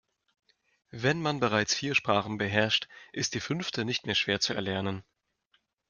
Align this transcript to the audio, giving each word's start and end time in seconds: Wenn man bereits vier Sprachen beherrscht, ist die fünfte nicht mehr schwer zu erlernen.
Wenn 0.89 1.21
man 1.21 1.39
bereits 1.39 1.75
vier 1.75 1.93
Sprachen 1.93 2.39
beherrscht, 2.39 2.87
ist 3.11 3.35
die 3.35 3.39
fünfte 3.39 3.85
nicht 3.85 4.07
mehr 4.07 4.15
schwer 4.15 4.39
zu 4.39 4.51
erlernen. 4.55 5.03